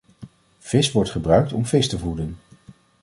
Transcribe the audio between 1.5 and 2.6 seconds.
om vis te voeden.